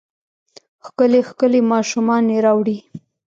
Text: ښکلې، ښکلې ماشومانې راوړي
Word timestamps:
ښکلې، 0.85 1.21
ښکلې 1.29 1.61
ماشومانې 1.71 2.35
راوړي 2.45 2.77